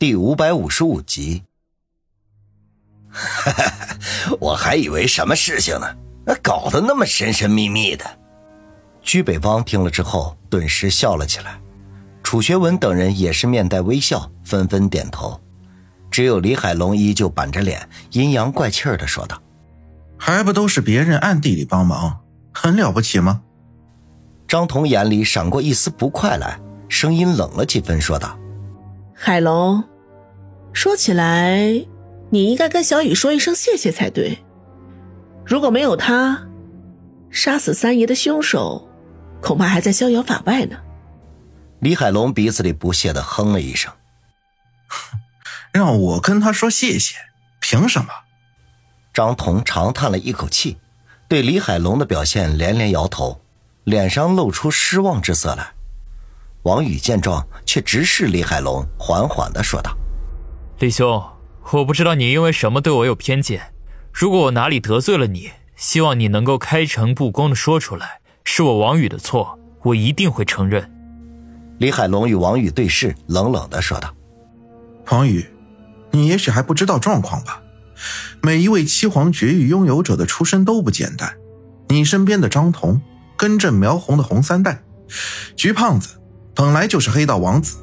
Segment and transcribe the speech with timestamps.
[0.00, 1.42] 第五百五十五集。
[3.10, 3.98] 哈哈，
[4.40, 5.86] 我还以为什么事情呢？
[6.42, 8.06] 搞得那么神神秘秘的。
[9.02, 11.60] 居北方听了之后，顿时笑了起来。
[12.22, 15.38] 楚学文等人也是面带微笑，纷纷点头。
[16.10, 19.38] 只有李海龙依旧板着脸，阴阳怪气的说道
[20.16, 22.20] ：“还不都是别人暗地里帮忙，
[22.54, 23.42] 很了不起吗？”
[24.48, 26.58] 张彤眼里闪过一丝不快来，
[26.88, 28.34] 声音冷了几分，说道
[29.12, 29.84] ：“海龙。”
[30.72, 31.86] 说起来，
[32.30, 34.38] 你应该跟小雨说一声谢谢才对。
[35.44, 36.46] 如果没有他，
[37.30, 38.88] 杀死三爷的凶手，
[39.42, 40.76] 恐怕还在逍遥法外呢。
[41.80, 43.92] 李海龙鼻子里不屑的哼了一声
[45.72, 47.16] ：“让我跟他说谢谢，
[47.58, 48.08] 凭什么？”
[49.12, 50.78] 张彤长叹了一口气，
[51.28, 53.40] 对李海龙的表现连连摇头，
[53.84, 55.72] 脸上露出失望之色来。
[56.62, 59.96] 王宇见状，却直视李海龙，缓缓的说道。
[60.80, 61.22] 李兄，
[61.72, 63.74] 我不知道你因为什么对我有偏见。
[64.14, 70.90] 如果我哪里得罪了你，希望你能够开诚布公的说出来，是我王宇的错，我一定会承认。
[71.76, 74.14] 李海龙与王宇对视，冷冷的说道
[75.12, 75.44] ：“王宇，
[76.12, 77.60] 你也许还不知道状况吧？
[78.40, 81.36] 每一位七皇绝域拥有者的出身都不简单。
[81.88, 83.02] 你身边的张彤，
[83.36, 84.82] 根正苗红的红三代，
[85.54, 86.18] 菊胖子
[86.54, 87.76] 本来就是黑道王子。”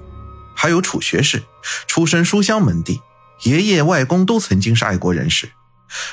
[0.60, 1.44] 还有楚学士，
[1.86, 3.00] 出身书香门第，
[3.44, 5.52] 爷爷外公都曾经是爱国人士。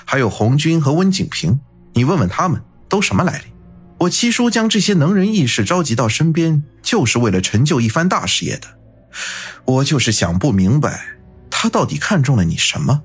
[0.04, 1.58] 还有红军和温景平，
[1.94, 3.44] 你问问他们都什么来历？
[4.00, 8.68] 我七叔将这些能人异士召集到身边，就是为了成就一番大事业的。
[9.64, 11.16] 我就是想不明白，
[11.50, 13.00] 他到底看中了你什么？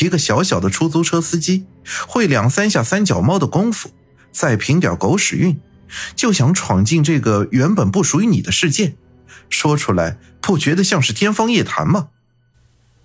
[0.00, 1.66] 一个小小的出租车司机，
[2.08, 3.90] 会两三下三脚猫的功夫，
[4.32, 5.60] 再凭点狗屎运，
[6.16, 8.96] 就想闯进这个原本不属于你的世界？
[9.50, 12.08] 说出来不觉得像是天方夜谭吗？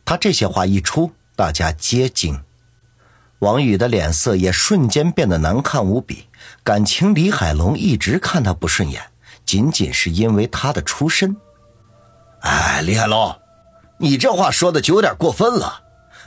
[0.06, 2.42] 他这些话一出，大家皆惊。
[3.40, 6.28] 王宇的脸色也瞬间变得难看无比。
[6.64, 9.02] 感情李海龙一直看他不顺眼，
[9.46, 11.36] 仅仅是因为他的出身。
[12.42, 13.36] 哎，李海龙，
[13.98, 15.82] 你这话说的就有点过分了。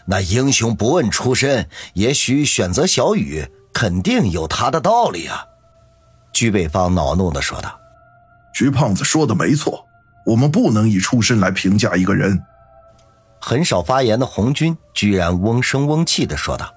[0.07, 5.45] 那英雄不问出身，也许选择小雨，肯定有他的道理啊。
[6.33, 7.79] 居北方恼怒的说道
[8.53, 9.85] ：“徐胖子说的没错。”
[10.29, 12.43] 我们不能以出身来评价一个人。
[13.41, 16.71] 很少发言的红军居然嗡声嗡气的说道。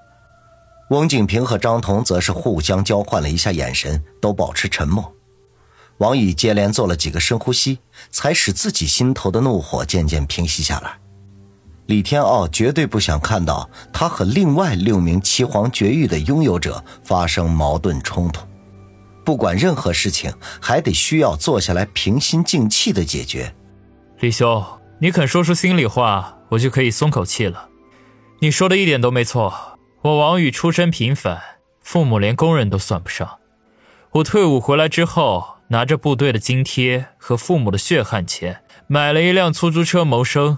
[0.89, 5.13] 翁景平和张彤则是互相交换了一下眼神，都保持沉默。
[5.97, 7.79] 王宇接连做了几个深呼吸，
[8.09, 10.97] 才使自己心头的怒火渐渐平息下来。
[11.87, 18.45] 李天傲绝对不想看到他和另外六名七皇绝域的拥有者发生矛盾冲突。
[19.23, 23.53] 不管任何事情，还得需要坐下来平心静气的解决。
[24.19, 24.63] 李兄，
[24.99, 27.69] 你肯说出心里话，我就可以松口气了。
[28.39, 29.77] 你说的一点都没错。
[30.01, 31.39] 我王宇出身平凡，
[31.79, 33.37] 父母连工人都算不上。
[34.13, 40.57] 我退伍回来之后，拿着部队的津贴和父母的血汗钱，买了一辆出租车谋生。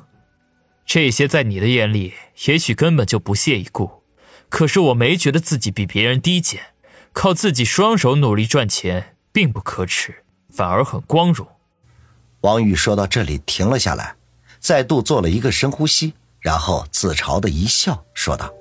[0.86, 2.14] 这些在你的眼里，
[2.48, 4.04] 也许根本就不屑一顾。
[4.50, 6.73] 可是我没觉得自己比别人低贱。
[7.14, 11.48] 靠自己双手努力赚钱，并不可耻，反而很光荣。
[12.42, 14.16] 王宇说到这里停了下来，
[14.60, 18.52] 再度做了一个深呼吸，然后自嘲的一笑，说道：“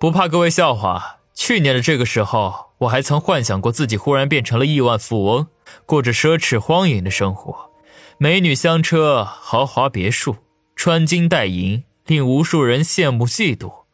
[0.00, 5.46] 不怕各位笑话，去年的这个时候，我还曾幻想过自己忽然变成了亿万富翁，
[5.84, 7.70] 过着奢侈荒淫的生活，
[8.18, 10.36] 美女香车，豪华别墅，
[10.74, 13.84] 穿金戴银，令无数人羡慕嫉妒。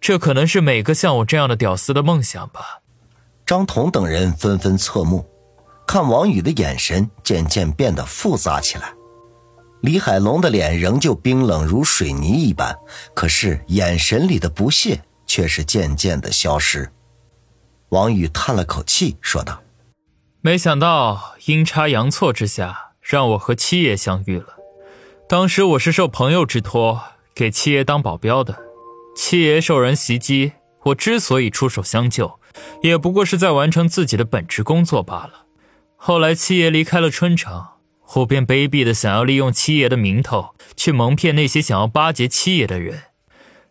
[0.00, 2.77] 这可能是每个像我这样的屌丝的梦想吧。”
[3.48, 5.26] 张彤等人纷纷侧目，
[5.86, 8.92] 看王宇的眼神渐渐变得复杂起来。
[9.80, 12.76] 李海龙的脸仍旧冰冷如水泥一般，
[13.14, 16.92] 可是眼神里的不屑却是渐渐的消失。
[17.88, 19.62] 王宇叹了口气，说道
[20.42, 24.58] ：“没想到阴差阳错之下，让我和七爷相遇了。
[25.26, 27.00] 当时我是受朋友之托，
[27.34, 28.58] 给七爷当保镖的。
[29.16, 30.52] 七爷受人袭击，
[30.82, 32.36] 我之所以出手相救。”
[32.82, 35.46] 也不过是在完成自己的本职工作罢了。
[35.96, 37.66] 后来七爷离开了春城，
[38.14, 43.02] 我便卑鄙的想要利用七爷的名头去蒙骗那些想要巴结七爷的人。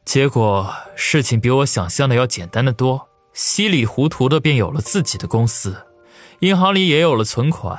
[0.03, 5.87] 结果事情比我想象的要简单的多，稀里糊涂的便有了自己的公司，
[6.39, 7.77] 银行里也有了存款，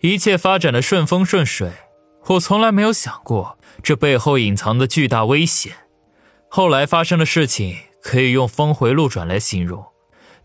[0.00, 1.72] 一切发展的顺风顺水。
[2.26, 5.72] 我从来没有想过这背后隐藏的巨大危险。
[6.48, 9.84] 后来发生的事情可以用峰回路转来形容。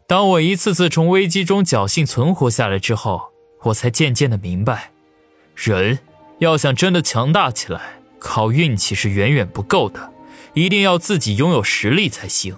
[0.10, 3.30] 当我一次次从危机中侥幸存活下来之后，
[3.66, 4.90] 我才渐渐的明白，
[5.54, 6.00] 人
[6.40, 10.12] 要想真的强大起来，靠运气是远远不够的，
[10.56, 12.56] 一定要自己拥有实力才行。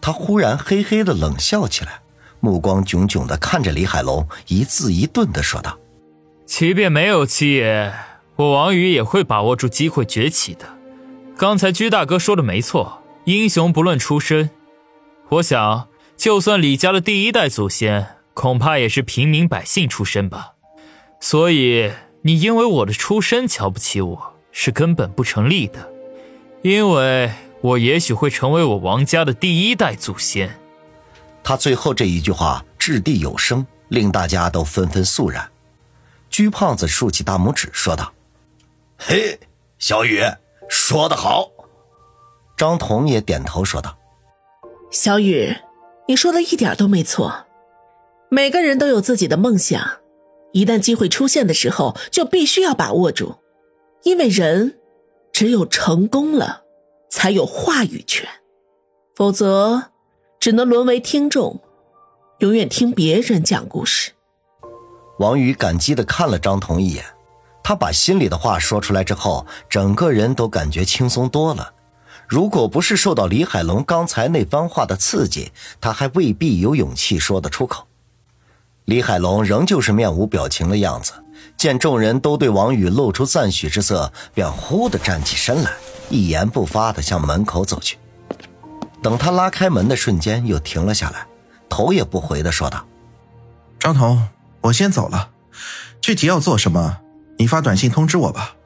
[0.00, 2.00] 他忽然嘿嘿的冷笑起来，
[2.40, 5.78] 目光炯炯的看着李海龙，一字一顿的说道
[6.46, 7.92] ：“即便没有七爷，
[8.36, 10.64] 我王宇也会把握住机会崛起的。
[11.36, 14.48] 刚才居大哥说的没错，英雄不论出身。
[15.28, 20.54] 我想，就算李家的第一代祖先，恐怕也是平民百姓出身吧。
[21.20, 25.90] 所以，你因为我的出身瞧不起我，是根本不成立的。
[26.62, 27.32] 因为……”
[27.64, 30.60] 我也许会成为我王家的第一代祖先。
[31.42, 35.50] 他最后这一句话掷地有声，令大家都纷纷肃然。
[36.28, 38.12] 鞠胖子竖起大拇指说道
[39.00, 39.40] ：“嘿，
[39.78, 40.22] 小雨
[40.68, 41.48] 说得好。”
[42.54, 43.96] 张彤也点头说道
[44.92, 45.50] ：“小雨，
[46.06, 47.46] 你说的一点都没错。
[48.30, 50.00] 每个人都有自己的梦想，
[50.52, 53.36] 一旦机会出现的时候，就必须要把握住，
[54.02, 54.78] 因为人
[55.32, 56.62] 只有成功了。”
[57.10, 58.28] 才有话语权，
[59.14, 59.92] 否则
[60.40, 61.60] 只能沦为听众，
[62.38, 64.10] 永远听别人讲故事。
[65.20, 67.04] 王宇感激的看了张彤一眼，
[67.62, 71.73] 他把心里的话说出来之后，整个人都感觉轻松多了。
[72.34, 77.86] 如果不是受到李海龙刚才那番话的刺激，他还未必有勇气说得出口。
[78.86, 81.12] 李海龙仍旧是面无表情的样子，
[81.56, 85.70] 见众人都对王宇露出赞许之色，便忽地站起身来。
[86.08, 87.98] 一言不发地向门口走去，
[89.00, 91.24] 等他拉开门的瞬间，又停了下来，
[91.68, 92.84] 头也不回地说道
[93.78, 94.26] ：“张彤，
[94.60, 95.30] 我先走了，
[96.00, 96.98] 具体要做什么，
[97.38, 98.56] 你发短信通知我吧。”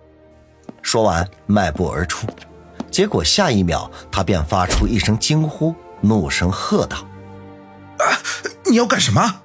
[0.81, 2.26] 说完，迈步而出，
[2.99, 6.97] 结果下一秒，他便发出一声惊呼，怒声喝道
[7.97, 8.19] ：“啊，
[8.69, 9.43] 你要干什么？”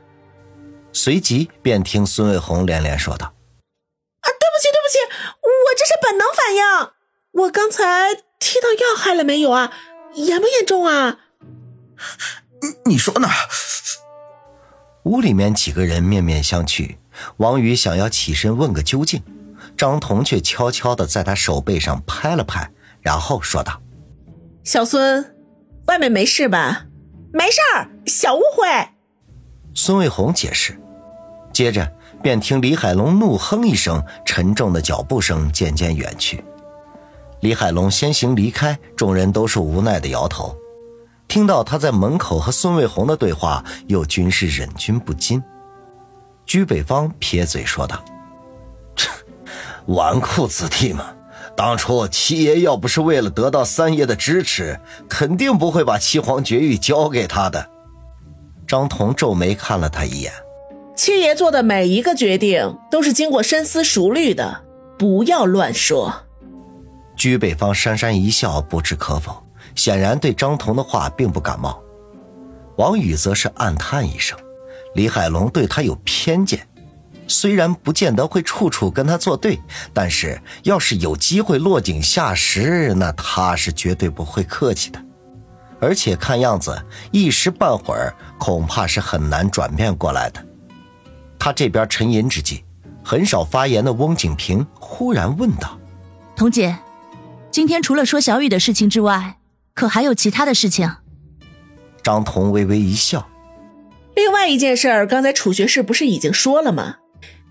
[0.92, 3.28] 随即便听孙卫红连连说道
[4.22, 4.98] ：“啊，对不起，对不起，
[5.40, 6.64] 我这是本能反应。”
[7.44, 9.72] 我刚才踢到要害了没有啊？
[10.16, 11.20] 严不严重啊？
[12.60, 13.30] 你你说呢？
[15.04, 16.98] 屋里面几个人面面相觑。
[17.38, 19.22] 王宇想要起身问个究竟，
[19.78, 22.72] 张彤却悄悄的在他手背上拍了拍，
[23.04, 23.80] 然后说道
[24.64, 25.36] ：“小孙，
[25.86, 26.86] 外面没事吧？
[27.34, 28.68] 没事儿，小误会。”
[29.76, 30.80] 孙卫红解释，
[31.52, 31.92] 接着
[32.22, 36.44] 便听李海龙怒哼一声，沉重的脚步声渐渐远去。
[37.42, 40.56] 李海龙先行离开，众人都是无奈的摇头。
[41.28, 45.44] 听到他在门口和孙卫红的对话，又均是忍俊不禁。
[46.46, 48.04] 居北方撇嘴说道
[49.88, 51.14] ：“纨绔子弟嘛，
[51.56, 57.70] 当初七爷要不是为了得到三爷的支持，肯定不会把七皇绝育交给他的。”
[58.68, 60.34] 张彤皱眉看了他一眼
[60.96, 64.64] ：“七爷做的每一个决定都是经过深思熟虑的，
[64.98, 66.14] 不要乱说。”
[67.16, 69.44] 居北方姗姗一笑，不置可否，
[69.76, 71.80] 显然对张彤的话并不感冒。
[72.78, 74.36] 王宇则是暗叹一声
[74.96, 76.68] ：“李海龙对他有偏见，
[77.28, 79.60] 虽然不见得会处处跟他作对，
[79.94, 85.02] 但是要是有机会落井下石，那他是绝对不会客气的。
[85.80, 86.82] 而且看样子
[87.12, 90.46] 一时半会儿恐怕是很难转变过来的。”
[91.40, 92.64] 他这边沉吟之际，
[93.04, 95.78] 很少发言的翁景平忽然问道
[96.36, 96.78] ：“童姐。”
[97.52, 99.38] 今天除了说小雨的事情之外，
[99.76, 100.90] 可还有其他的事情？
[102.02, 103.30] 张彤微微一笑。
[104.16, 106.96] 另外一件事儿，刚才楚学士不是已经说了吗？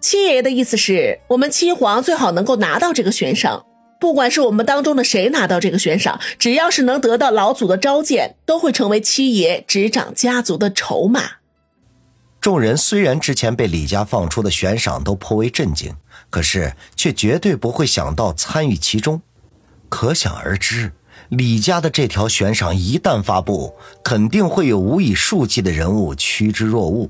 [0.03, 3.65] 七爷爷的意思是我们七皇最好能够拿到这个悬赏，
[4.01, 11.23] 不管是我们当中的谁拿到这个悬赏，只要是能得到老祖的召见，都会成为七爷执掌家族的筹码。
[12.41, 15.95] 众人虽然之前被李家放出的悬赏都颇为震惊，
[16.29, 19.23] 可是却绝对不会想到参与其中。
[19.89, 20.91] 可想而知，
[21.29, 27.09] 李家的这条悬赏一旦发布，肯定会有无以数计的人物趋之若鹜。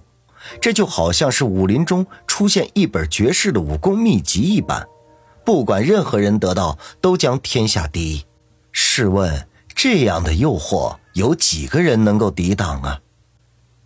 [0.61, 4.87] 这就好像是武林中出现一本绝世的武功秘籍一般，
[5.45, 8.25] 不管任何人得到，都将天下第一。
[8.71, 13.01] 试问，这样的诱惑，有几个人能够抵挡啊？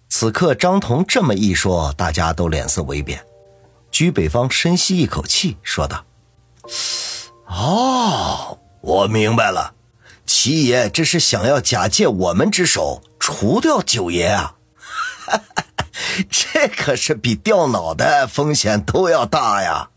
[0.08, 3.25] 此刻张彤这么一说，大家都脸色微变。
[3.90, 6.04] 居北方深吸一口气，说道
[7.46, 9.75] ：“哦。”我明白了，
[10.25, 14.54] 七爷这是想要假借我们之手除掉九爷啊！
[16.30, 19.90] 这可是比掉脑袋风险都要大呀！